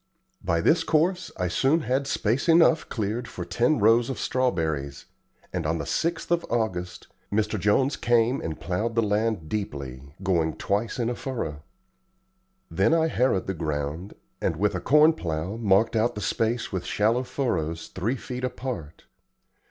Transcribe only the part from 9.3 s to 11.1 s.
deeply, going twice in